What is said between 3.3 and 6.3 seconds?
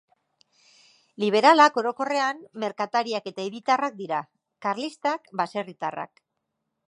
eta hiritarrak dira; karlistak, baserritarrak.